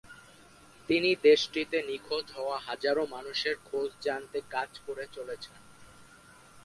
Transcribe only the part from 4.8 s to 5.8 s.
করে চলেছেন।